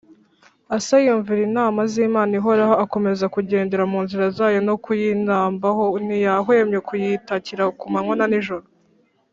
[0.77, 7.85] Asa yumvira inama z’Imana ihoraho akomeza kugendera mu nzira zayo no kuyinambaho ntiyahwemye kuyitakira ku
[7.93, 8.65] manywa na nijoro.